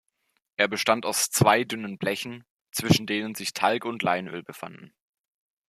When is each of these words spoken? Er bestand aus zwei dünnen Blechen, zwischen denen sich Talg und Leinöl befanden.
Er 0.57 0.67
bestand 0.67 1.05
aus 1.05 1.29
zwei 1.29 1.63
dünnen 1.63 1.99
Blechen, 1.99 2.43
zwischen 2.71 3.05
denen 3.05 3.35
sich 3.35 3.53
Talg 3.53 3.85
und 3.85 4.01
Leinöl 4.01 4.41
befanden. 4.41 4.95